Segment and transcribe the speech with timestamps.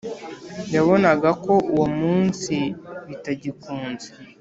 [0.73, 2.55] Yabonaga ko uwo munsi
[3.07, 4.07] bitagikunze